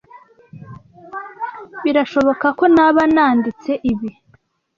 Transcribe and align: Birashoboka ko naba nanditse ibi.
Birashoboka 1.83 2.47
ko 2.57 2.65
naba 2.75 3.01
nanditse 3.13 3.71
ibi. 3.91 4.09